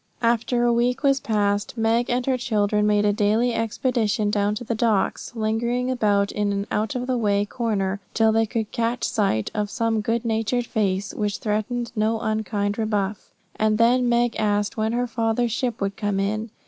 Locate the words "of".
6.95-7.05, 9.53-9.69